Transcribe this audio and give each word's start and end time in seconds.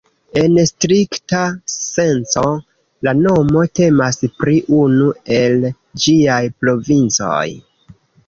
En 0.41 0.55
strikta 0.67 1.41
senco, 1.73 2.45
la 3.07 3.13
nomo 3.19 3.61
temas 3.81 4.17
pri 4.39 4.57
unu 4.79 5.11
el 5.37 5.69
ĝiaj 6.07 6.41
provincoj. 6.65 7.47